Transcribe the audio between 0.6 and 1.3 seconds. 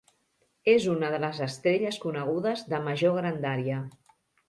És una de